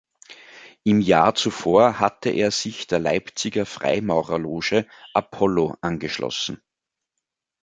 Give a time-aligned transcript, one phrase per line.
[0.83, 6.59] Im Jahr zuvor hatte er sich der Leipziger Freimaurerloge "Apollo" angeschlossen.